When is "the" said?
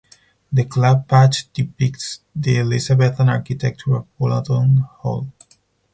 0.51-0.65, 2.35-2.57